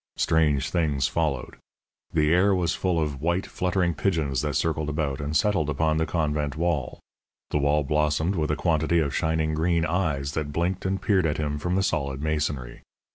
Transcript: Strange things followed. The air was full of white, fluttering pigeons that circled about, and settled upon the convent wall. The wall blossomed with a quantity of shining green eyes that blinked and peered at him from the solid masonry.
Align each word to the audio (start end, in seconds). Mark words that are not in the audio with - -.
Strange 0.17 0.71
things 0.71 1.07
followed. 1.07 1.57
The 2.11 2.33
air 2.33 2.55
was 2.55 2.73
full 2.73 2.99
of 2.99 3.21
white, 3.21 3.45
fluttering 3.45 3.93
pigeons 3.93 4.41
that 4.41 4.55
circled 4.55 4.89
about, 4.89 5.21
and 5.21 5.37
settled 5.37 5.69
upon 5.69 5.97
the 5.97 6.07
convent 6.07 6.55
wall. 6.57 6.99
The 7.51 7.59
wall 7.59 7.83
blossomed 7.83 8.33
with 8.33 8.49
a 8.49 8.55
quantity 8.55 8.97
of 8.97 9.13
shining 9.15 9.53
green 9.53 9.85
eyes 9.85 10.31
that 10.31 10.51
blinked 10.51 10.87
and 10.87 10.99
peered 10.99 11.27
at 11.27 11.37
him 11.37 11.59
from 11.59 11.75
the 11.75 11.83
solid 11.83 12.19
masonry. 12.19 12.81